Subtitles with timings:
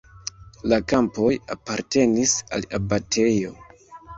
[0.71, 3.57] La kampoj apartenis al abatejo.